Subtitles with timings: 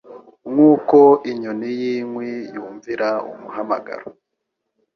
[0.51, 0.97] nkuko
[1.31, 4.05] inyoni yinkwi yumvira umuhamagaro